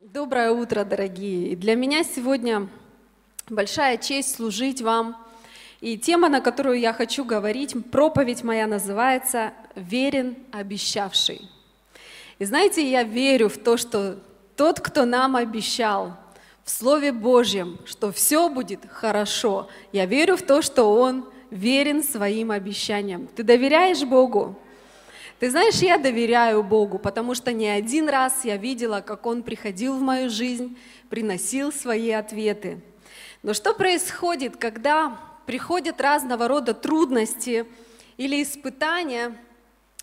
[0.00, 1.56] Доброе утро, дорогие!
[1.56, 2.68] Для меня сегодня
[3.50, 5.16] большая честь служить вам.
[5.80, 11.50] И тема, на которую я хочу говорить, проповедь моя называется «Верен обещавший».
[12.38, 14.18] И знаете, я верю в то, что
[14.56, 16.16] тот, кто нам обещал
[16.64, 22.50] в Слове Божьем, что все будет хорошо, я верю в то, что Он верен своим
[22.50, 23.28] обещаниям.
[23.28, 24.58] Ты доверяешь Богу?
[25.38, 29.96] Ты знаешь, я доверяю Богу, потому что не один раз я видела, как Он приходил
[29.96, 30.78] в мою жизнь,
[31.10, 32.80] приносил свои ответы.
[33.42, 37.66] Но что происходит, когда приходят разного рода трудности
[38.16, 39.36] или испытания?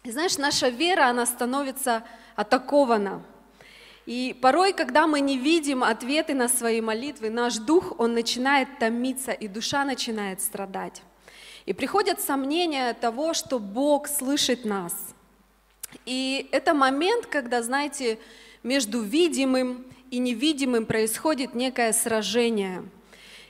[0.03, 2.03] И знаешь, наша вера, она становится
[2.35, 3.23] атакована.
[4.05, 9.31] И порой, когда мы не видим ответы на свои молитвы, наш дух, он начинает томиться,
[9.31, 11.01] и душа начинает страдать.
[11.65, 14.93] И приходят сомнения того, что Бог слышит нас–
[16.05, 18.19] и это момент, когда, знаете,
[18.63, 22.83] между видимым и невидимым происходит некое сражение.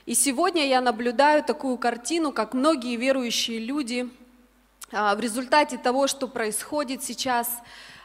[0.06, 4.08] И сегодня я наблюдаю такую картину, как многие верующие люди
[4.92, 7.48] а, в результате того, что происходит сейчас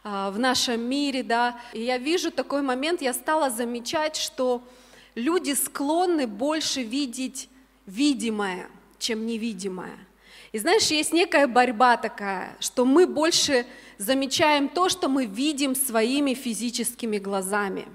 [0.04, 4.62] а, в нашем мире, да, и я вижу такой момент, я стала замечать, что
[5.16, 7.50] люди склонны больше видеть
[7.86, 9.98] видимое, чем невидимое.
[10.52, 13.66] И знаешь, есть некая борьба такая, что мы больше
[13.98, 17.88] замечаем то, что мы видим своими физическими глазами.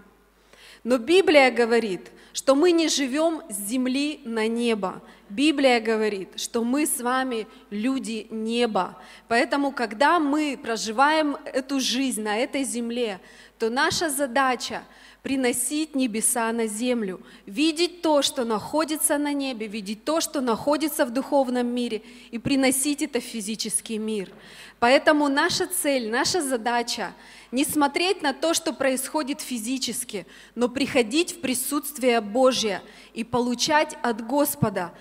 [0.84, 5.03] Но Библия говорит, что мы не живем с земли на небо.
[5.28, 8.98] Библия говорит, что мы с вами люди неба.
[9.28, 13.21] Поэтому, когда мы проживаем эту жизнь на этой земле,
[13.59, 14.83] то наша задача–
[15.22, 21.10] приносить небеса на землю, видеть то, что находится на небе, видеть то, что находится в
[21.10, 24.30] духовном мире, и приносить это в физический мир.
[24.78, 27.12] Поэтому наша цель, наша задача
[27.52, 32.80] не смотреть на то, что происходит физически, но приходить в присутствие Божье
[33.12, 34.92] и получать от Господа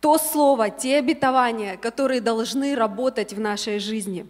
[0.00, 4.26] то слово, те обетования, которые должны работать в нашей жизни,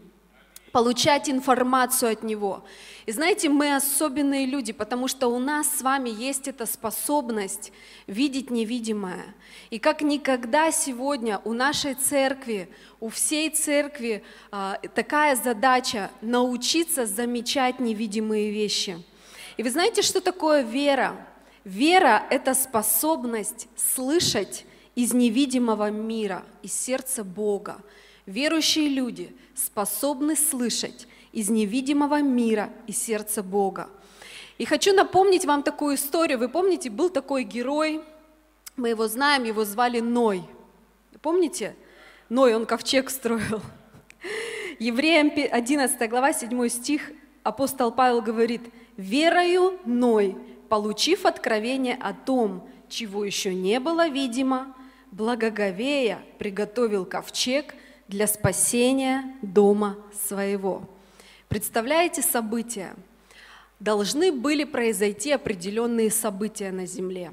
[0.77, 2.63] получать информацию от Него.
[3.07, 7.73] И знаете, мы особенные люди, потому что у нас с вами есть эта способность
[8.07, 9.25] видеть невидимое.
[9.71, 12.69] И как никогда сегодня у нашей церкви,
[13.01, 19.03] у всей церкви а, такая задача научиться замечать невидимые вещи.
[19.57, 21.17] И вы знаете, что такое вера?
[21.65, 27.79] Вера– это способность слышать из невидимого мира, из сердца Бога.
[28.27, 33.89] Верующие люди способны слышать из невидимого мира и сердца Бога.
[34.59, 36.39] И хочу напомнить вам такую историю.
[36.39, 38.03] Вы помните, был такой герой,
[38.77, 40.43] мы его знаем, его звали Ной.
[41.23, 41.77] Помните?
[42.29, 43.63] Ной, он ковчег строил.
[44.79, 47.13] Евреям 11 глава, 7 стих,
[47.43, 48.63] апостол Павел говорит,
[48.97, 50.37] «Верою Ной,
[50.69, 54.75] получив откровение о том, чего еще не было видимо,
[55.13, 57.75] благоговея приготовил ковчег
[58.09, 59.97] для спасения дома
[60.27, 60.89] своего».
[61.49, 62.95] Представляете события?
[63.79, 67.33] Должны были произойти определенные события на Земле.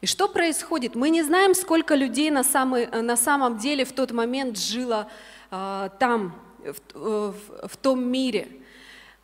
[0.00, 0.94] И что происходит?
[0.94, 5.10] Мы не знаем, сколько людей на, самый, на самом деле в тот момент жило
[5.50, 8.48] э, там, в, в, в том мире.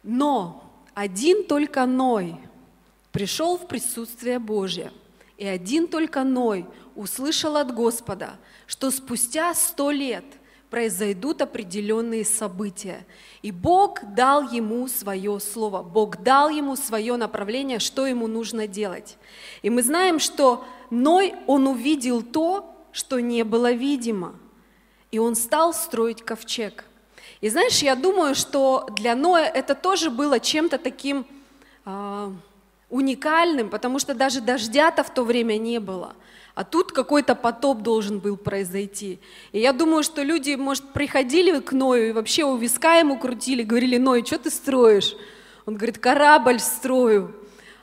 [0.03, 2.37] Но один только Ной
[3.13, 4.91] пришел в присутствие Божье,
[5.37, 6.67] и один только Ной
[6.97, 10.25] услышал от Господа, что спустя сто лет–
[10.75, 13.07] произойдут определенные события.
[13.43, 19.17] И Бог дал ему свое слово, Бог дал ему свое направление, что ему нужно делать.
[19.63, 24.35] И мы знаем, что Ной, он увидел то, что не было видимо,
[25.13, 26.85] и он стал строить ковчег.
[27.41, 31.25] И знаешь, я думаю, что для Ноя это тоже было чем-то таким
[31.85, 32.33] э,
[32.91, 36.17] уникальным, потому что даже дождя-то в то время не было.
[36.55, 39.19] А тут какой-то потоп должен был произойти.
[39.51, 43.63] И я думаю, что люди, может, приходили к Ною и вообще у виска ему крутили,
[43.63, 45.17] говорили, Ной, что ты строишь?
[45.67, 47.35] Он говорит, корабль строю.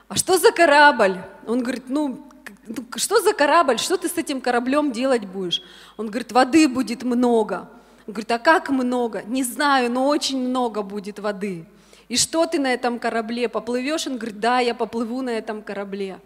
[0.08, 1.18] А что за корабль?
[1.48, 2.28] Он говорит, ну,
[2.68, 3.80] ну, что за корабль?
[3.80, 5.62] Что ты с этим кораблем делать будешь?
[5.98, 7.70] Он говорит, воды будет много.
[8.08, 9.24] Он говорит, а как много?
[9.24, 11.66] Не знаю, но очень много будет воды.
[12.08, 13.50] И что ты на этом корабле?
[13.50, 14.06] Поплывешь?
[14.06, 16.20] Он говорит, да, я поплыву на этом корабле.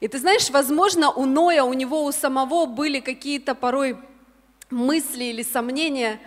[0.00, 3.96] И ты знаешь, возможно, у Ноя, у него у самого были какие-то порой
[4.70, 6.20] мысли или сомнения,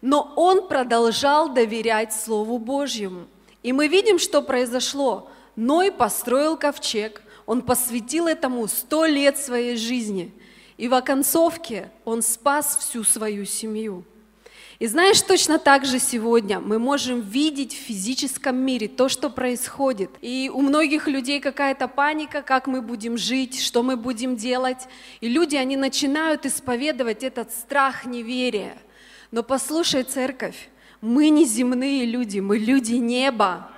[0.00, 3.26] но он продолжал доверять Слову Божьему.
[3.62, 5.30] И мы видим, что произошло.
[5.56, 10.32] Ной построил ковчег, он посвятил этому сто лет своей жизни.
[10.78, 14.04] И в оконцовке Он спас всю свою семью.
[14.80, 20.10] И знаешь, точно так же сегодня мы можем видеть в физическом мире то, что происходит.
[20.22, 24.88] И у многих людей какая-то паника, как мы будем жить, что мы будем делать.
[25.20, 28.74] И люди, они начинают исповедовать этот страх неверия.
[29.30, 30.70] Но послушай, церковь,
[31.02, 33.70] мы не земные люди, мы люди неба.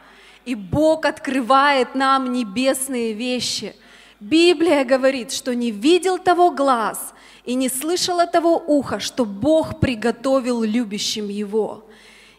[0.44, 3.74] И Бог открывает нам небесные вещи.
[4.22, 7.12] Библия говорит, что не видел того глаз,
[7.44, 11.84] и не слышало того уха, что Бог приготовил любящим его.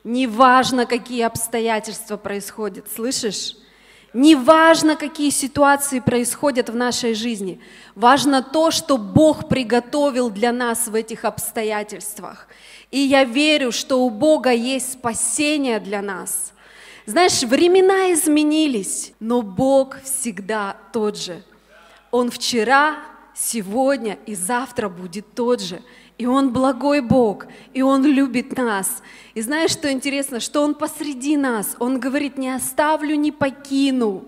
[0.06, 3.58] Неважно, какие обстоятельства происходят, слышишь?
[4.14, 7.60] Неважно, какие ситуации происходят в нашей жизни,
[7.96, 12.48] важно то, что Бог приготовил для нас в этих обстоятельствах.
[12.92, 16.54] И я верю, что у Бога есть спасение для нас.
[17.06, 21.44] Знаешь, времена изменились, но Бог всегда тот же.
[22.14, 22.98] Он вчера,
[23.34, 25.82] сегодня и завтра будет тот же.
[26.20, 29.02] И Он благой Бог, и Он любит нас.
[29.34, 31.76] И знаешь, что интересно, что Он посреди нас.
[31.80, 34.26] Он говорит, не оставлю, не покину.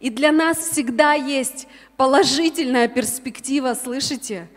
[0.00, 4.48] И для нас всегда есть положительная перспектива, слышите?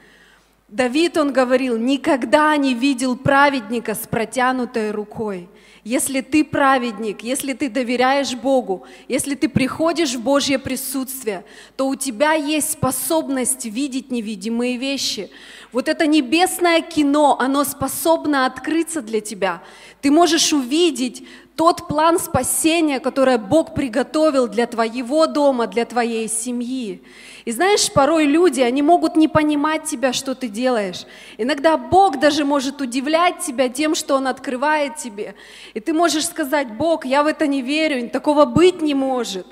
[0.70, 5.50] Давид, он говорил, никогда не видел праведника с протянутой рукой.
[5.84, 11.44] Если ты праведник, если ты доверяешь Богу, если ты приходишь в Божье присутствие,
[11.76, 15.32] то у тебя есть способность видеть невидимые вещи.
[15.72, 19.64] Вот это небесное кино, оно способно открыться для тебя.
[20.02, 21.24] Ты можешь увидеть
[21.62, 27.04] тот план спасения, который Бог приготовил для твоего дома, для твоей семьи.
[27.46, 31.06] И знаешь, порой люди, они могут не понимать тебя, что ты делаешь.
[31.38, 35.36] Иногда Бог даже может удивлять тебя тем, что Он открывает тебе.
[35.76, 39.46] И ты можешь сказать, Бог, я в это не верю, такого быть не может.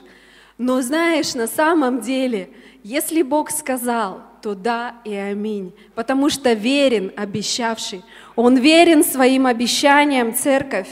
[0.58, 2.50] Но знаешь, на самом деле,
[2.82, 8.02] если Бог сказал, то да и аминь, потому что верен обещавший.
[8.36, 10.90] Он верен своим обещаниям, церковь.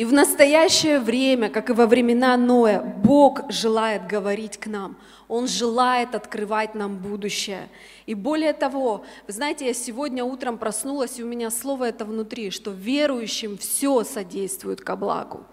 [0.00, 4.96] И в настоящее время, как и во времена Ноя, Бог желает говорить к нам.
[5.28, 7.68] Он желает открывать нам будущее.
[8.06, 12.48] И более того, вы знаете, я сегодня утром проснулась, и у меня слово это внутри,
[12.50, 15.44] что верующим все содействует ко благу.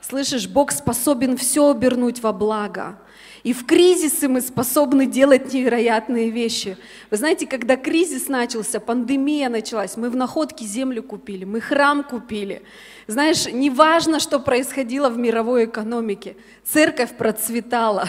[0.00, 2.98] Слышишь, Бог способен все обернуть во благо.
[3.42, 6.76] И в кризисы мы способны делать невероятные вещи.
[7.10, 12.62] Вы знаете, когда кризис начался, пандемия началась, мы в находке землю купили, мы храм купили.
[13.08, 18.08] Знаешь, неважно, что происходило в мировой экономике, церковь процветала.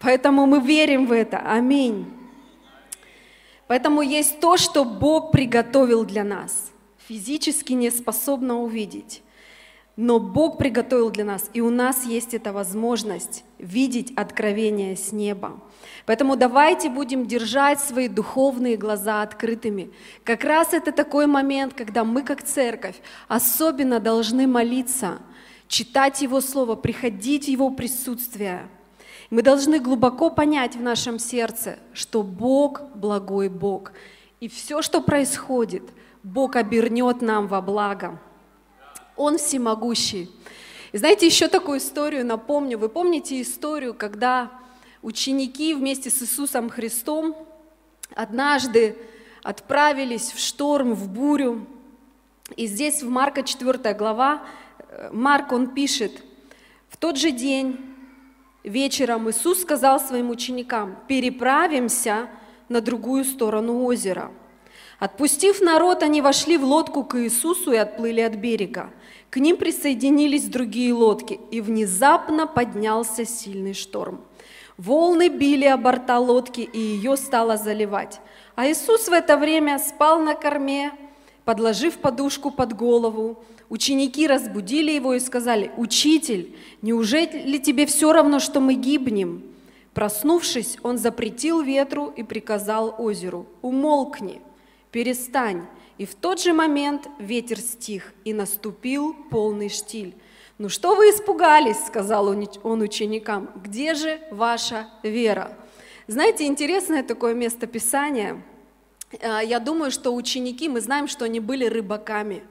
[0.00, 1.38] Поэтому мы верим в это.
[1.38, 2.06] Аминь.
[3.68, 6.72] Поэтому есть то, что Бог приготовил для нас.
[7.06, 9.22] Физически не способно увидеть.
[10.00, 15.58] Но Бог приготовил для нас, и у нас есть эта возможность видеть откровение с неба.
[16.06, 19.90] Поэтому давайте будем держать свои духовные глаза открытыми.
[20.22, 22.94] Как раз это такой момент, когда мы как церковь
[23.26, 25.18] особенно должны молиться,
[25.66, 28.68] читать Его Слово, приходить в Его присутствие.
[29.30, 33.90] Мы должны глубоко понять в нашем сердце, что Бог благой Бог.
[34.38, 35.82] И все, что происходит,
[36.22, 38.20] Бог обернет нам во благо.
[39.18, 40.30] Он всемогущий.
[40.92, 42.78] И знаете, еще такую историю напомню.
[42.78, 44.50] Вы помните историю, когда
[45.02, 47.36] ученики вместе с Иисусом Христом
[48.14, 48.96] однажды
[49.42, 51.66] отправились в шторм, в бурю.
[52.56, 54.42] И здесь в Марка 4 глава,
[54.78, 56.22] э, Марк, он пишет,
[56.88, 57.76] «В тот же день
[58.64, 62.28] вечером Иисус сказал своим ученикам, переправимся
[62.68, 64.30] на другую сторону озера.
[64.98, 68.90] Отпустив народ, они вошли в лодку к Иисусу и отплыли от берега.
[69.30, 74.20] К ним присоединились другие лодки, и внезапно поднялся сильный шторм.
[74.78, 78.20] Волны били о борта лодки, и ее стало заливать.
[78.54, 80.92] А Иисус в это время спал на корме,
[81.44, 83.42] подложив подушку под голову.
[83.68, 89.42] Ученики разбудили его и сказали, «Учитель, неужели тебе все равно, что мы гибнем?»
[89.92, 94.40] Проснувшись, он запретил ветру и приказал озеру, «Умолкни,
[94.92, 95.64] перестань,
[95.98, 100.14] и в тот же момент ветер стих, и наступил полный штиль.
[100.56, 103.50] «Ну что вы испугались?»– сказал он ученикам.
[103.62, 105.56] «Где же ваша вера?»
[106.10, 108.42] Знаете, интересное такое место Писания.
[109.20, 112.44] А, я думаю, что ученики, мы знаем, что они были рыбаками.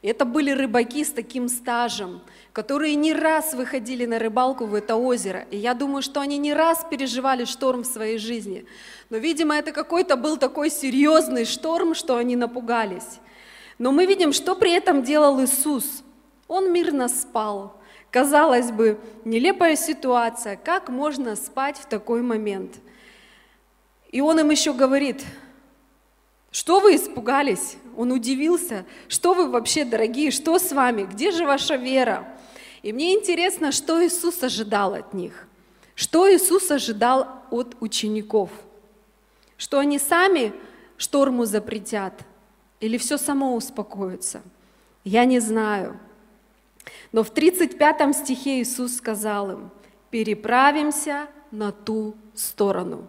[0.00, 2.22] Это были рыбаки с таким стажем,
[2.54, 5.44] которые не раз выходили на рыбалку в это озеро.
[5.50, 8.64] И я думаю, что они не раз переживали шторм в своей жизни.
[9.10, 13.18] Но, видимо, это какой-то был такой серьезный шторм, что они напугались.
[13.76, 16.04] Но мы видим, что при этом делал Иисус.
[16.46, 17.76] Он мирно спал.
[18.12, 20.54] Казалось бы, нелепая ситуация.
[20.54, 22.76] Как можно спать в такой момент?
[24.12, 25.24] И он им еще говорит,
[26.54, 27.78] Что вы испугались?
[27.96, 28.86] Он удивился.
[29.08, 31.02] Что вы вообще, дорогие, что с вами?
[31.02, 32.28] Где же ваша вера?
[32.84, 35.48] И мне интересно, что Иисус ожидал от них.
[35.96, 38.50] Что Иисус ожидал от учеников?
[39.56, 40.52] Что они сами
[40.96, 42.20] шторму запретят?
[42.78, 44.40] Или все само успокоится?
[45.02, 45.98] Я не знаю.
[47.10, 49.70] Но в 35 стихе Иисус сказал им,
[50.10, 53.08] переправимся на ту сторону.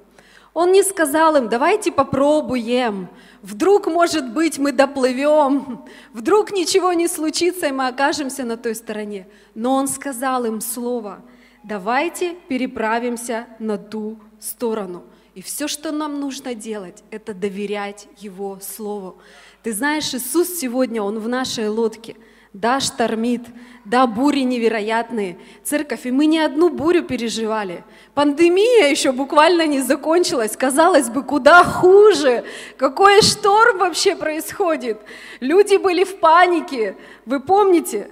[0.55, 3.09] Он не сказал им, давайте попробуем,
[3.41, 5.83] вдруг, может быть, мы доплывем,
[6.13, 9.27] вдруг ничего не случится, и мы окажемся на той стороне.
[9.53, 11.21] Но он сказал им слово,
[11.65, 15.03] давайте переправимся на ту сторону.
[15.33, 19.17] И все, что нам нужно делать, это доверять Его Слову.
[19.61, 22.15] Ты знаешь, Иисус сегодня, Он в нашей лодке–
[22.55, 23.41] да, штормит,
[23.83, 25.37] да, бури невероятные.
[25.63, 27.83] Церковь, и мы не одну бурю переживали.
[28.13, 30.55] Пандемия еще буквально не закончилась.
[30.55, 32.45] Казалось бы, куда хуже.
[32.77, 35.01] Какой шторм вообще происходит?
[35.41, 36.95] Люди были в панике.
[37.25, 38.09] Вы помните?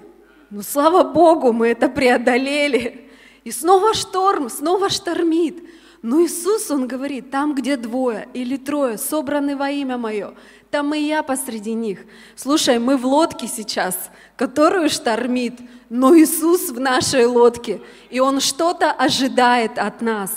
[0.50, 3.10] Ну, слава Богу, мы это преодолели.
[3.46, 5.64] И снова шторм, снова штормит.
[6.02, 10.34] Но Иисус, Он говорит, там, где двое или трое собраны во имя Мое,
[10.74, 12.00] там и я посреди них.
[12.36, 13.96] Слушай, мы в лодке сейчас,
[14.36, 20.32] которую штормит, но Иисус в нашей лодке, и Он что-то ожидает от нас.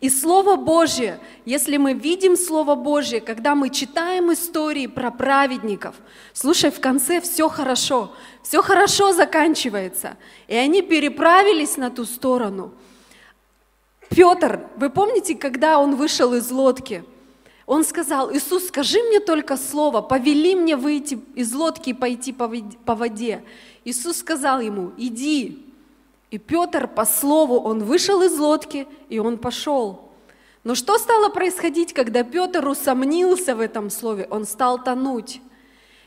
[0.00, 5.94] И Слово Божье, если мы видим Слово Божье, когда мы читаем истории про праведников,
[6.32, 8.12] слушай, в конце все хорошо,
[8.42, 10.16] все хорошо заканчивается.
[10.48, 12.74] И они переправились на ту сторону–
[14.10, 17.04] Петр, вы помните, когда он вышел из лодки?
[17.70, 22.96] Он сказал, Иисус, скажи мне только слово, повели мне выйти из лодки и пойти по
[22.96, 23.44] воде.
[23.84, 25.64] Иисус сказал ему, иди.
[26.32, 30.10] И Петр по слову, он вышел из лодки, и он пошел.
[30.64, 34.26] Но что стало происходить, когда Петр усомнился в этом слове?
[34.30, 35.40] Он стал тонуть.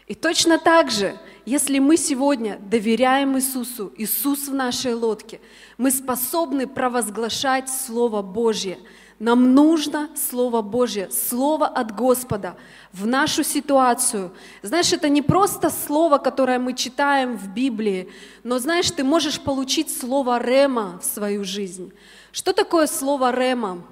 [0.07, 5.39] И точно так же, если мы сегодня доверяем Иисусу, Иисус в нашей лодке,
[5.77, 8.77] мы способны провозглашать Слово Божье.
[9.19, 12.55] Нам нужно Слово Божье, Слово от Господа
[12.91, 14.31] в нашу ситуацию.
[14.61, 18.09] Знаешь, это не просто Слово, которое мы читаем в Библии,
[18.43, 21.93] но знаешь, ты можешь получить Слово Рема в свою жизнь.
[22.31, 23.83] Что такое Слово Рема?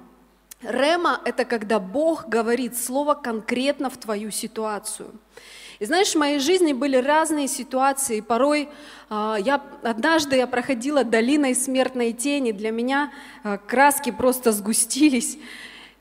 [0.62, 5.10] Рема– это когда Бог говорит Слово конкретно в твою ситуацию.
[5.82, 8.20] И знаешь, в моей жизни были разные ситуации.
[8.20, 8.68] Порой
[9.10, 12.52] э, я, однажды я проходила долиной смертной тени.
[12.52, 13.12] Для меня
[13.42, 15.38] э, краски просто сгустились.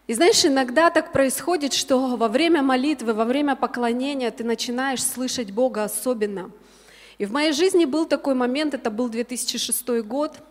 [0.05, 5.49] И знаешь, иногда так происходит, что во время молитвы, во время поклонения ты начинаешь слышать
[5.49, 6.51] Бога особенно.
[7.17, 10.35] И в моей жизни был такой момент, это был 2006 год–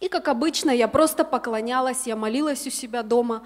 [0.00, 3.42] и, как обычно, я просто поклонялась, я молилась у себя дома.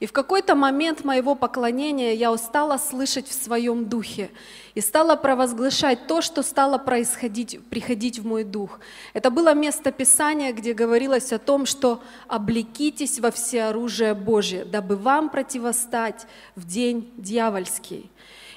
[0.00, 4.30] И в какой-то момент моего поклонения я устала слышать в своем духе
[4.74, 8.80] и стала провозглашать то, что стало происходить, приходить в мой дух.
[9.14, 15.30] Это было место Писания, где говорилось о том, что «облекитесь во всеоружие Божие, дабы вам
[15.30, 18.10] противостать в день дьявольский».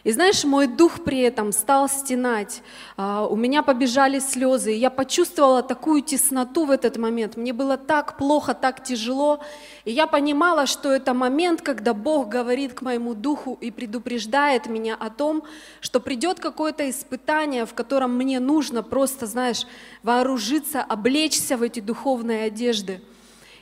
[0.08, 2.62] И знаешь, мой дух при этом стал стенать,
[2.96, 7.36] а, у меня побежали слезы, и я почувствовала такую тесноту в этот момент.
[7.36, 9.42] Мне было так плохо, так тяжело,
[9.84, 14.96] и я понимала, что это момент, когда Бог говорит к моему духу и предупреждает меня
[14.96, 15.44] о том,
[15.82, 19.68] что придет какое-то испытание, в котором мне нужно просто, знаешь,
[20.04, 23.02] вооружиться, облечься в эти духовные одежды.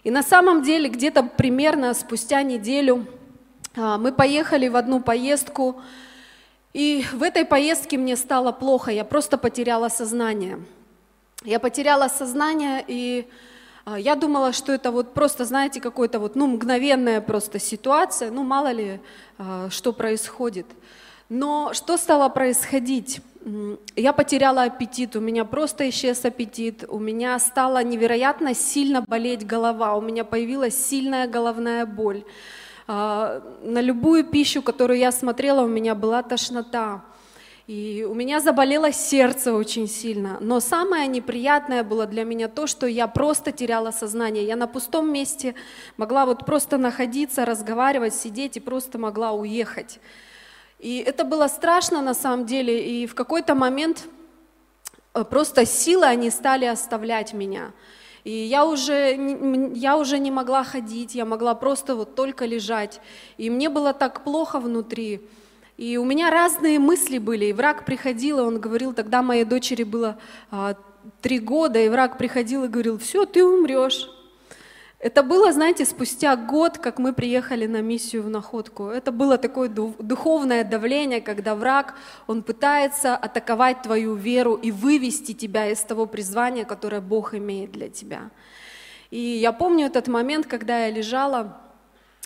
[0.03, 3.07] И на самом деле где-то примерно спустя неделю
[3.75, 5.81] а, мы поехали в одну поездку,
[6.75, 10.59] и в этой поездке мне стало плохо, я просто потеряла сознание.
[11.45, 13.29] Я потеряла сознание, и
[13.85, 18.43] а, я думала, что это вот просто, знаете, какой-то вот, ну, мгновенная просто ситуация, ну,
[18.43, 18.99] мало ли,
[19.37, 20.65] а, что происходит.
[21.29, 23.21] Но что стало происходить?
[23.95, 29.95] Я потеряла аппетит, у меня просто исчез аппетит, у меня стала невероятно сильно болеть голова,
[29.95, 32.25] у меня появилась сильная головная боль.
[32.87, 37.03] А, на любую пищу, которую я смотрела, у меня была тошнота.
[37.67, 40.37] И у меня заболело сердце очень сильно.
[40.39, 44.45] Но самое неприятное было для меня то, что я просто теряла сознание.
[44.45, 45.55] Я на пустом месте
[45.97, 49.99] могла вот просто находиться, разговаривать, сидеть и просто могла уехать.
[50.77, 52.87] И это было страшно на самом деле.
[52.87, 54.07] И в какой-то момент
[55.15, 57.71] э, просто силы они стали оставлять меня.
[58.25, 59.15] И я уже,
[59.75, 62.99] я уже не могла ходить, я могла просто вот только лежать.
[63.37, 65.21] И мне было так плохо внутри.
[65.77, 67.45] И у меня разные мысли были.
[67.45, 70.17] И враг приходил, и он говорил, тогда моей дочери было
[70.49, 70.75] а,
[71.21, 74.09] три года, и враг приходил и говорил, все, ты умрешь.
[74.99, 78.87] Это было, знаете, спустя год, как мы приехали на миссию в Находку.
[78.87, 81.95] Это было такое духовное давление, когда враг,
[82.27, 87.89] он пытается атаковать твою веру и вывести тебя из того призвания, которое Бог имеет для
[87.89, 88.31] тебя.
[89.11, 91.61] И я помню этот момент, когда я лежала,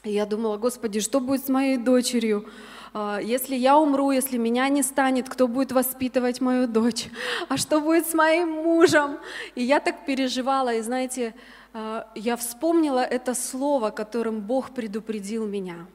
[0.04, 2.48] и я думала, Господи, что будет с моей дочерью?
[2.94, 7.08] А, если я умру, если меня не станет, кто будет воспитывать мою дочь?
[7.50, 9.18] А что будет с моим мужем?
[9.56, 11.34] И я так переживала, и знаете,
[11.74, 15.88] я вспомнила это слово, которым Бог предупредил меня.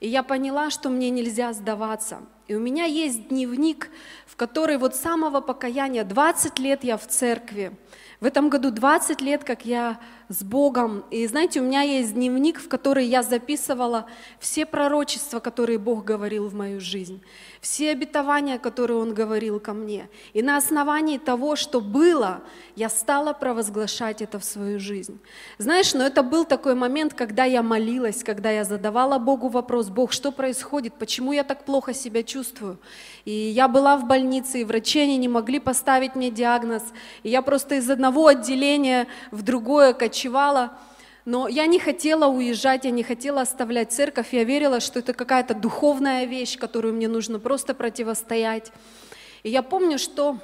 [0.00, 2.20] И я поняла, что мне нельзя сдаваться.
[2.48, 3.88] И у меня есть дневник,
[4.26, 7.72] в который вот самого покаяния, 20 лет я в церкви,
[8.20, 11.04] в этом году 20 лет, как я с Богом.
[11.10, 14.06] И знаете, у меня есть дневник, в который я записывала
[14.38, 17.20] все пророчества, которые Бог говорил в мою жизнь,
[17.60, 20.08] все обетования, которые Он говорил ко мне.
[20.32, 22.42] И на основании того, что было,
[22.76, 25.18] я стала провозглашать это в свою жизнь.
[25.58, 30.12] Знаешь, но это был такой момент, когда я молилась, когда я задавала Богу вопрос, Бог,
[30.12, 32.31] что происходит, почему я так плохо себя чувствую?
[33.24, 36.82] И я была в больнице, и врачи они не могли поставить мне диагноз.
[37.22, 40.78] И я просто из одного отделения в другое кочевала.
[41.24, 44.32] Но я не хотела уезжать, я не хотела оставлять церковь.
[44.32, 48.72] Я верила, что это какая-то духовная вещь, которую мне нужно просто противостоять.
[49.42, 50.38] И я помню, что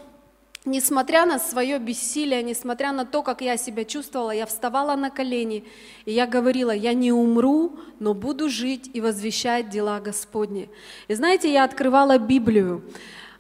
[0.65, 5.65] несмотря на свое бессилие, несмотря на то, как я себя чувствовала, я вставала на колени,
[6.05, 10.69] и я говорила, я не умру, но буду жить и возвещать дела Господни.
[11.09, 12.83] И знаете, я открывала Библию.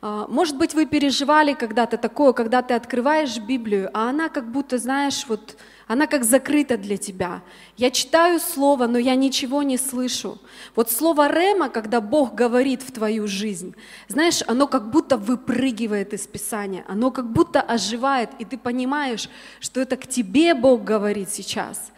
[0.00, 4.78] А, может быть, вы переживали когда-то такое, когда ты открываешь Библию, а она как будто,
[4.78, 5.56] знаешь, вот
[5.88, 7.42] она как закрыта для тебя.
[7.76, 10.38] Я читаю слово, но я ничего не слышу.
[10.76, 13.75] Вот слово «рема», когда Бог говорит в твою жизнь,
[14.07, 19.30] знаешь, оно как будто выпрыгивает из Писания, оно как будто оживает, и ты понимаешь,
[19.61, 21.90] что это к тебе Бог говорит сейчас.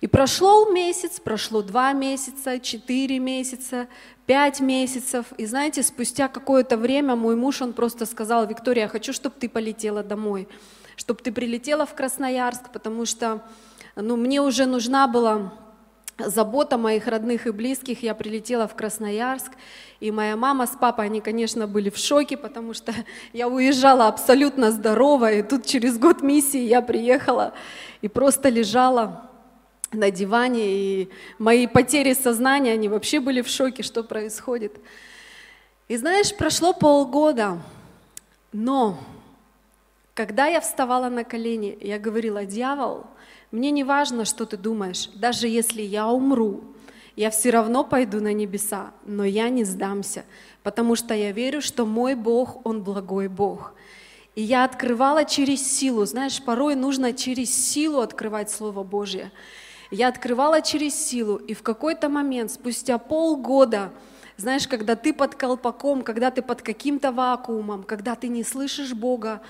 [0.00, 3.86] И прошло месяц, прошло два месяца, четыре месяца,
[4.26, 5.26] пять месяцев.
[5.38, 9.48] И знаете, спустя какое-то время мой муж, он просто сказал, Виктория, я хочу, чтобы ты
[9.48, 10.48] полетела домой
[10.96, 13.42] чтобы ты прилетела в Красноярск, потому что
[13.94, 15.52] ну, мне уже нужна была
[16.18, 18.02] забота моих родных и близких.
[18.02, 19.52] Я прилетела в Красноярск,
[20.00, 22.92] и моя мама с папой, они, конечно, были в шоке, потому что
[23.32, 27.54] я уезжала абсолютно здоровая, и тут через год миссии я приехала
[28.02, 29.30] и просто лежала
[29.92, 34.76] на диване, и мои потери сознания, они вообще были в шоке, что происходит.
[35.88, 37.58] И знаешь, прошло полгода,
[38.52, 38.98] но
[40.16, 43.04] когда я вставала на колени, я говорила, дьявол,
[43.50, 46.64] мне не важно, что ты думаешь, даже если я умру,
[47.16, 50.24] я все равно пойду на небеса, но я не сдамся,
[50.62, 53.74] потому что я верю, что мой Бог, Он благой Бог.
[54.34, 59.30] И я открывала через силу, знаешь, порой нужно через силу открывать Слово Божье.
[59.90, 63.92] Я открывала через силу, и в какой-то момент, спустя полгода,
[64.38, 69.42] знаешь, когда ты под колпаком, когда ты под каким-то вакуумом, когда ты не слышишь Бога,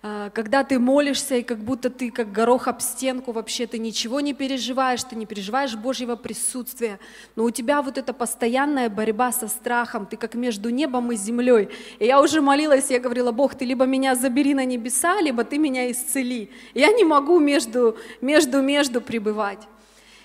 [0.00, 4.32] когда ты молишься, и как будто ты как горох об стенку вообще, ты ничего не
[4.32, 7.00] переживаешь, ты не переживаешь Божьего присутствия,
[7.34, 11.70] но у тебя вот эта постоянная борьба со страхом, ты как между небом и землей.
[11.98, 15.58] И я уже молилась, я говорила, Бог, ты либо меня забери на небеса, либо ты
[15.58, 16.50] меня исцели.
[16.74, 19.66] Я не могу между, между, между пребывать.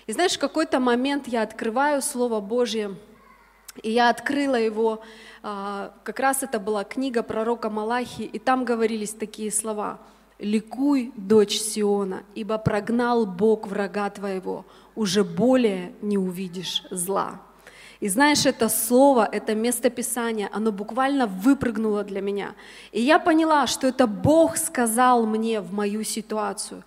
[0.06, 2.96] И знаешь, в какой-то момент я открываю Слово Божье,
[3.82, 5.02] и я открыла его,
[5.42, 10.00] а, как раз это была книга пророка Малахи, и там говорились такие слова.
[10.40, 17.40] «Ликуй, дочь Сиона, ибо прогнал Бог врага твоего, уже более не увидишь зла».
[18.00, 22.54] И знаешь, это слово, это местописание, оно буквально выпрыгнуло для меня.
[22.92, 26.84] И я поняла, что это Бог сказал мне в мою ситуацию.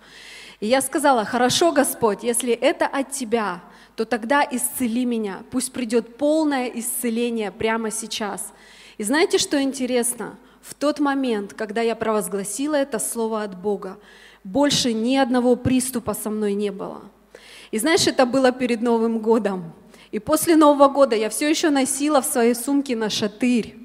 [0.59, 3.61] И я сказала, хорошо, Господь, если это от Тебя,
[3.97, 8.53] то тогда исцели меня, пусть придет полное исцеление прямо сейчас.
[8.99, 10.35] И знаете, что интересно?
[10.61, 13.97] В тот момент, когда я провозгласила это слово от Бога,
[14.43, 17.01] больше ни одного приступа со мной не было.
[17.71, 19.73] И знаешь, это было перед Новым годом.
[20.11, 23.77] И после Нового года я все еще носила в своей сумке на шатырь.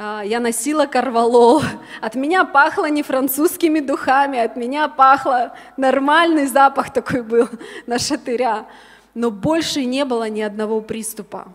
[0.00, 1.62] А, я носила карвалол.
[2.00, 7.48] От меня пахло не французскими духами, от меня пахло нормальный запах такой был
[7.86, 8.66] на шатыря
[9.14, 11.48] но больше не было ни одного приступа.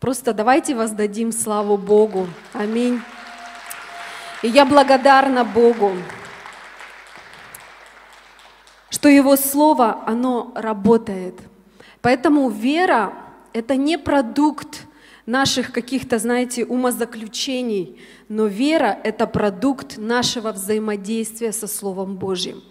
[0.00, 2.26] Просто давайте воздадим славу Богу.
[2.52, 3.00] Аминь.
[4.42, 5.92] И я благодарна Богу,
[8.90, 11.34] что Его Слово, оно работает.
[12.02, 13.14] Поэтому вера—
[13.54, 14.82] это не продукт
[15.24, 17.98] наших каких-то, знаете, умозаключений,
[18.28, 22.62] но вера— это продукт нашего взаимодействия со Словом Божьим.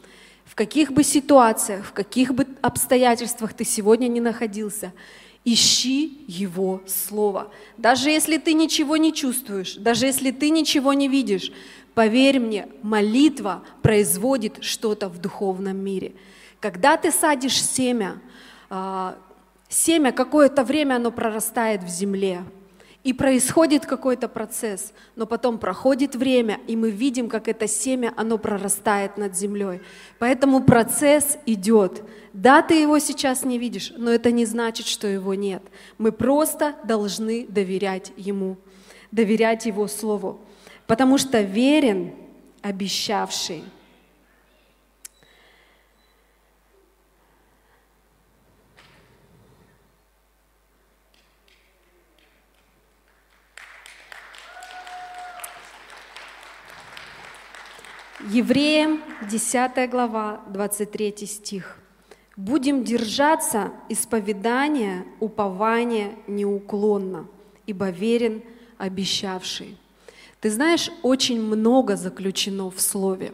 [0.54, 4.94] В каких бы ситуациях, в каких бы обстоятельствах ты сегодня не находился,
[5.44, 7.52] ищи Его Слово.
[7.80, 11.52] Даже если ты ничего не чувствуешь, даже если ты ничего не видишь,
[11.96, 16.14] поверь мне, молитва производит что-то в духовном мире.
[16.60, 18.22] Когда ты садишь семя,
[18.70, 19.18] а,
[19.70, 22.44] семя какое-то время оно прорастает в земле,
[23.04, 28.38] и происходит какой-то процесс, но потом проходит время, и мы видим, как это семя, оно
[28.38, 29.82] прорастает над землей.
[30.20, 32.04] Поэтому процесс идет.
[32.32, 35.62] Да, ты его сейчас не видишь, но это не значит, что его нет.
[35.98, 38.58] Мы просто должны доверять ему,
[39.12, 40.40] доверять его слову.
[40.88, 42.14] Потому что верен
[42.62, 43.64] обещавший.
[58.30, 61.78] Евреям 10 глава, 23 стих.
[62.38, 67.28] «Будем держаться исповедания, упования неуклонно,
[67.68, 68.42] ибо верен
[68.78, 69.78] обещавший».
[70.40, 73.34] Ты знаешь, очень много заключено в Слове.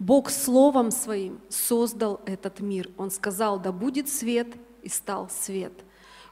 [0.00, 2.90] Бог Словом Своим создал этот мир.
[2.98, 4.48] Он сказал, да будет свет,
[4.82, 5.72] и стал свет.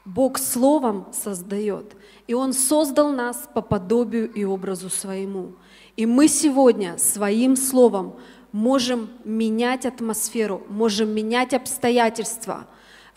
[0.03, 1.95] Бог Словом создает,
[2.27, 5.53] и Он создал нас по подобию и образу Своему–
[5.95, 8.15] и мы сегодня своим словом
[8.51, 12.67] можем менять атмосферу, можем менять обстоятельства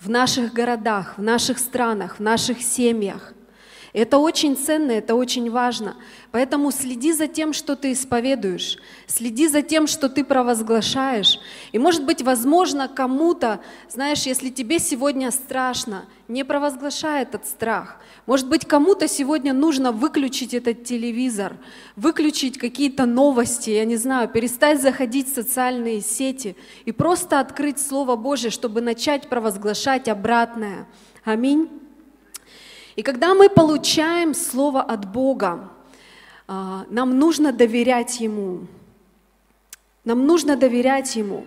[0.00, 3.34] в наших городах, в наших странах, в наших семьях.
[3.92, 5.96] Это очень ценно, это очень важно.
[6.30, 11.38] Поэтому следи за тем, что ты исповедуешь, следи за тем, что ты провозглашаешь.
[11.72, 17.96] И может быть, возможно, кому-то, знаешь, если тебе сегодня страшно, не провозглашай этот страх.
[18.26, 21.56] Может быть, кому-то сегодня нужно выключить этот телевизор,
[21.96, 28.16] выключить какие-то новости, я не знаю, перестать заходить в социальные сети и просто открыть Слово
[28.16, 30.86] Божье, чтобы начать провозглашать обратное.
[31.24, 31.77] Аминь.
[32.98, 35.70] И когда мы получаем Слово от Бога,
[36.48, 38.66] а, нам нужно доверять Ему.
[40.04, 41.46] Нам нужно доверять Ему.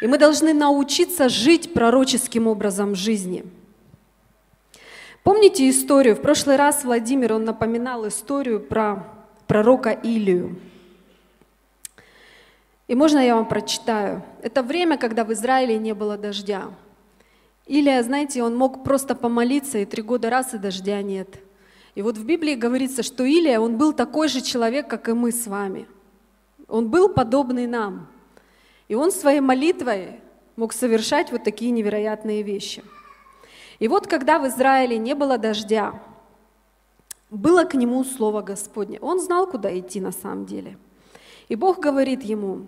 [0.00, 3.44] И мы должны научиться жить пророческим образом жизни.
[5.22, 6.16] Помните историю?
[6.16, 9.06] В прошлый раз Владимир, он напоминал историю про
[9.46, 10.58] пророка Илию.
[12.88, 14.22] И можно я вам прочитаю?
[14.40, 16.70] Это время, когда в Израиле не было дождя.
[17.66, 21.40] Или, знаете, он мог просто помолиться, и три года раз, и дождя нет.
[21.96, 25.32] И вот в Библии говорится, что Илия, он был такой же человек, как и мы
[25.32, 25.86] с вами.
[26.68, 28.06] Он был подобный нам.
[28.88, 30.20] И он своей молитвой
[30.54, 32.84] мог совершать вот такие невероятные вещи.
[33.78, 36.00] И вот когда в Израиле не было дождя,
[37.30, 38.98] было к нему слово Господне.
[39.00, 40.78] Он знал, куда идти на самом деле.
[41.48, 42.66] И Бог говорит ему,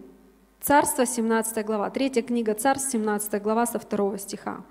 [0.61, 4.65] Царство 17 глава, третья книга Царств 17 глава со второго стиха.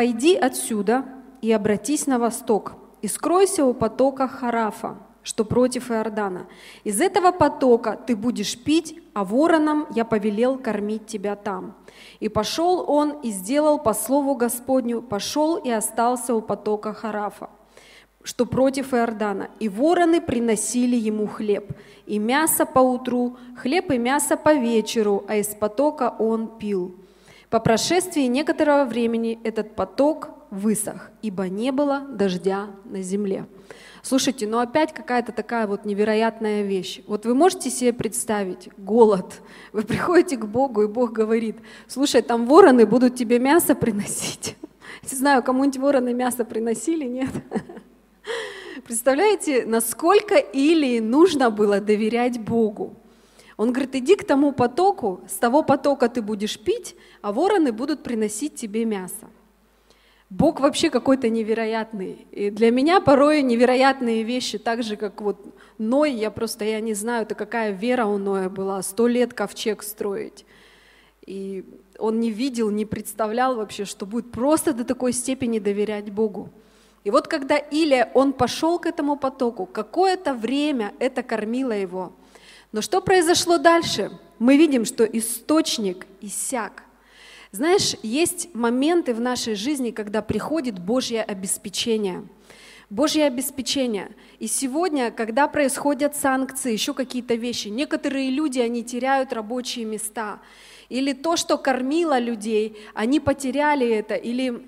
[0.00, 1.04] «Пойди отсюда
[1.42, 6.46] и обратись на восток, и скройся у потока Харафа, что против Иордана.
[6.84, 11.74] Из этого потока ты будешь пить, а вороном я повелел кормить тебя там».
[12.18, 17.50] И пошел он и сделал по слову Господню, пошел и остался у потока Харафа,
[18.22, 19.50] что против Иордана.
[19.58, 21.72] И вороны приносили ему хлеб,
[22.06, 26.99] и мясо по утру, хлеб и мясо по вечеру, а из потока он пил.
[27.50, 33.46] По прошествии некоторого времени этот поток высох, ибо не было дождя на земле.
[34.02, 37.02] Слушайте, ну опять какая-то такая вот невероятная вещь.
[37.08, 39.40] Вот вы можете себе представить голод.
[39.72, 41.56] Вы приходите к Богу, и Бог говорит,
[41.88, 44.56] слушай, там вороны будут тебе мясо приносить.
[45.10, 47.30] Не знаю, кому-нибудь вороны мясо приносили, нет?
[48.84, 52.96] Представляете, насколько Илии нужно было доверять Богу?
[53.60, 58.02] Он говорит, иди к тому потоку, с того потока ты будешь пить, а вороны будут
[58.02, 59.28] приносить тебе мясо.
[60.30, 62.26] Бог вообще какой-то невероятный.
[62.30, 65.36] И для меня порой невероятные вещи, так же, как вот
[65.76, 69.82] Ной, я просто, я не знаю, это какая вера у Ноя была, сто лет ковчег
[69.82, 70.46] строить.
[71.26, 71.66] И
[71.98, 76.48] он не видел, не представлял вообще, что будет просто до такой степени доверять Богу.
[77.04, 82.14] И вот когда Илия, он пошел к этому потоку, какое-то время это кормило его–
[82.72, 84.10] но что произошло дальше?
[84.38, 86.84] Мы видим, что источник иссяк.
[87.52, 92.24] Знаешь, есть моменты в нашей жизни, когда приходит Божье обеспечение.
[92.90, 94.14] Божье обеспечение.
[94.38, 100.40] И сегодня, когда происходят санкции, еще какие-то вещи, некоторые люди, они теряют рабочие места.
[100.88, 104.64] Или то, что кормило людей, они потеряли это, или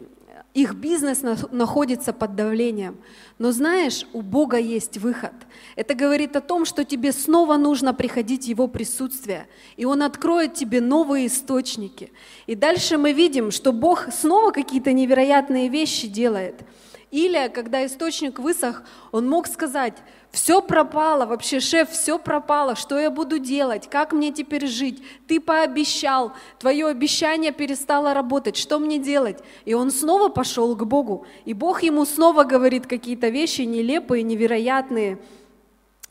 [0.54, 2.98] их бизнес находится под давлением.
[3.38, 5.32] Но знаешь, у Бога есть выход.
[5.76, 10.54] Это говорит о том, что тебе снова нужно приходить в Его присутствие, и Он откроет
[10.54, 12.12] тебе новые источники.
[12.46, 16.56] И дальше мы видим, что Бог снова какие-то невероятные вещи делает–
[17.12, 19.98] или, когда источник высох, он мог сказать,
[20.30, 25.02] все пропало, вообще, шеф, все пропало, что я буду делать, как мне теперь жить?
[25.28, 29.40] Ты пообещал, твое обещание перестало работать, что мне делать?
[29.66, 35.18] И он снова пошел к Богу, и Бог ему снова говорит какие-то вещи нелепые, невероятные.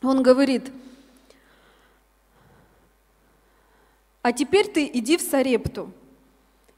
[0.02, 0.70] Он говорит,
[4.22, 5.90] а теперь ты иди в Сарепту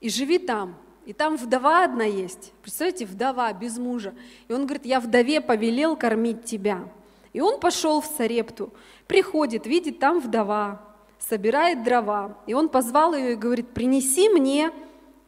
[0.00, 2.52] и живи там, и там вдова одна есть.
[2.62, 4.14] Представляете, вдова без мужа.
[4.48, 6.88] И он говорит, я вдове повелел кормить тебя.
[7.32, 8.72] И он пошел в Сарепту,
[9.06, 10.80] приходит, видит, там вдова,
[11.18, 12.38] собирает дрова.
[12.46, 14.70] И он позвал ее и говорит, принеси мне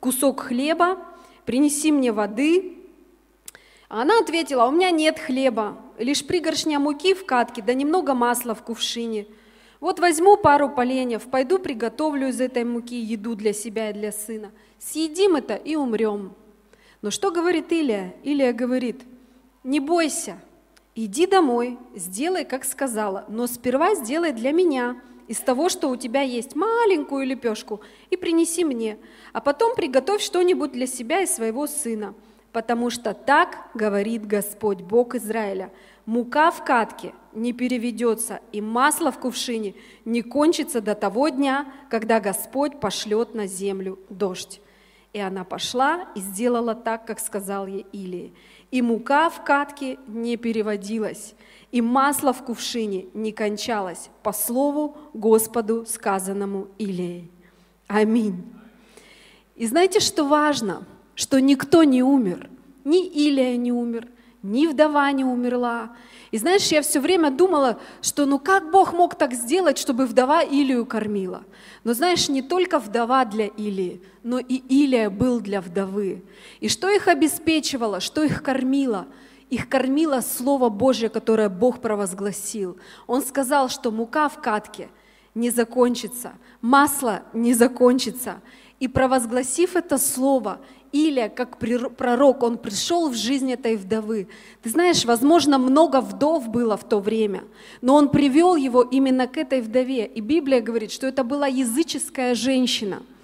[0.00, 0.98] кусок хлеба,
[1.44, 2.78] принеси мне воды.
[3.88, 8.54] А она ответила, у меня нет хлеба, лишь пригоршня муки в катке, да немного масла
[8.54, 9.26] в кувшине.
[9.80, 14.50] Вот возьму пару поленьев, пойду приготовлю из этой муки еду для себя и для сына–
[14.78, 16.34] съедим это и умрем.
[17.02, 18.14] Но что говорит Илия?
[18.22, 19.02] Илия говорит,
[19.64, 20.38] не бойся,
[20.94, 24.96] иди домой, сделай, как сказала, но сперва сделай для меня
[25.28, 28.96] из того, что у тебя есть, маленькую лепешку, и принеси мне,
[29.32, 32.14] а потом приготовь что-нибудь для себя и своего сына,
[32.52, 35.72] потому что так говорит Господь, Бог Израиля,
[36.06, 42.18] мука в катке не переведется, и масло в кувшине не кончится до того дня, когда
[42.18, 44.60] Господь пошлет на землю дождь.
[45.12, 48.32] И она пошла и сделала так, как сказал ей Илии.
[48.70, 51.34] И мука в катке не переводилась,
[51.72, 57.30] и масло в кувшине не кончалось, по слову Господу, сказанному Илией.
[57.86, 58.44] Аминь.
[59.54, 60.86] И знаете, что важно?
[61.14, 62.50] Что никто не умер.
[62.84, 64.08] Ни Илия не умер,
[64.50, 65.90] ни вдова не умерла.
[66.30, 70.42] И знаешь, я все время думала, что ну как Бог мог так сделать, чтобы вдова
[70.42, 71.44] Илию кормила?
[71.84, 76.24] Но знаешь, не только вдова для Илии, но и Илия был для вдовы.
[76.60, 79.06] И что их обеспечивало, что их кормило?
[79.50, 82.76] Их кормило Слово Божье, которое Бог провозгласил.
[83.06, 84.88] Он сказал, что мука в катке
[85.34, 88.40] не закончится, масло не закончится.
[88.80, 90.60] И провозгласив это Слово,
[90.92, 94.28] Илия, как пророк, он пришел в жизнь этой вдовы.
[94.62, 97.44] Ты знаешь, возможно, много вдов было в то время,
[97.80, 100.06] но он привел его именно к этой вдове.
[100.06, 103.02] И Библия говорит, что это была языческая женщина–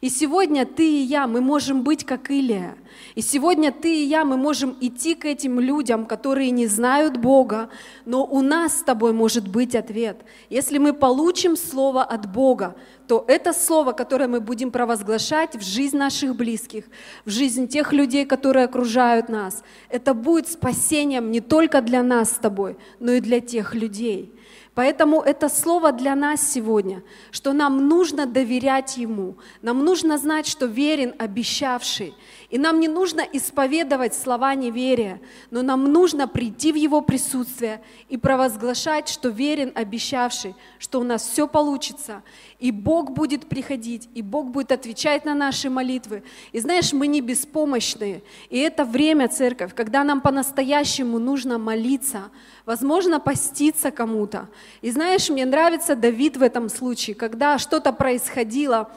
[0.00, 2.74] и сегодня ты и я, мы можем быть как Илия.
[3.14, 7.68] И сегодня ты и я, мы можем идти к этим людям, которые не знают Бога,
[8.06, 10.22] но у нас с тобой может быть ответ.
[10.48, 15.98] Если мы получим слово от Бога, то это слово, которое мы будем провозглашать в жизнь
[15.98, 16.84] наших близких,
[17.26, 22.36] в жизнь тех людей, которые окружают нас, это будет спасением не только для нас с
[22.36, 24.32] тобой, но и для тех людей.
[24.80, 30.64] Поэтому это слово для нас сегодня, что нам нужно доверять Ему, нам нужно знать, что
[30.64, 32.14] верен обещавший.
[32.50, 35.20] И нам не нужно исповедовать слова неверия,
[35.52, 41.22] но нам нужно прийти в Его присутствие и провозглашать, что верен обещавший, что у нас
[41.22, 42.24] все получится,
[42.58, 46.24] и Бог будет приходить, и Бог будет отвечать на наши молитвы.
[46.50, 52.30] И знаешь, мы не беспомощные, и это время, церковь, когда нам по-настоящему нужно молиться,
[52.66, 54.48] возможно, поститься кому-то.
[54.82, 58.90] И знаешь, мне нравится Давид в этом случае, когда что-то происходило,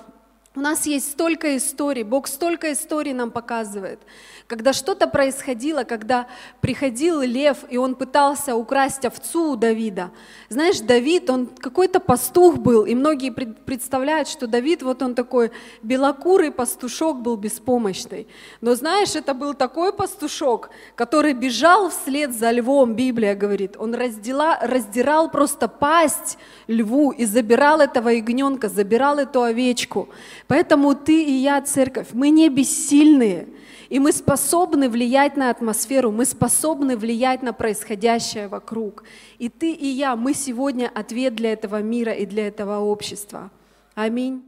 [0.56, 4.00] у нас есть столько историй, Бог столько историй нам показывает.
[4.46, 6.28] Когда что-то происходило, когда
[6.62, 10.12] приходил лев, и он пытался украсть овцу у Давида.
[10.50, 16.52] Знаешь, Давид, он какой-то пастух был, и многие представляют, что Давид, вот он такой белокурый
[16.52, 18.28] пастушок был беспомощный.
[18.62, 23.76] Но знаешь, это был такой пастушок, который бежал вслед за львом, Библия говорит.
[23.80, 26.38] Он раздела, раздирал просто пасть
[26.68, 30.10] льву и забирал этого ягненка, забирал эту овечку.
[30.54, 33.48] Поэтому ты и я, церковь, мы не бессильные.
[33.90, 39.04] И мы способны влиять на атмосферу, мы способны влиять на происходящее вокруг.
[39.40, 43.50] И ты и я, мы сегодня ответ для этого мира и для этого общества.
[43.96, 44.44] Аминь.